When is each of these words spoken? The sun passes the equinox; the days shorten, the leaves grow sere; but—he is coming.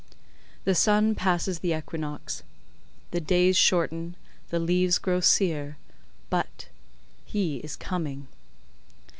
The 0.63 0.73
sun 0.73 1.13
passes 1.13 1.59
the 1.59 1.77
equinox; 1.77 2.41
the 3.11 3.21
days 3.21 3.55
shorten, 3.55 4.15
the 4.49 4.57
leaves 4.57 4.97
grow 4.97 5.19
sere; 5.19 5.77
but—he 6.31 7.57
is 7.57 7.75
coming. 7.75 8.27